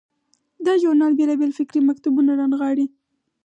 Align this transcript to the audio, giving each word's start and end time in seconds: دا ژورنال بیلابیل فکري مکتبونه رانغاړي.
دا 0.65 0.73
ژورنال 0.81 1.13
بیلابیل 1.19 1.51
فکري 1.59 1.81
مکتبونه 1.89 2.31
رانغاړي. 2.39 2.85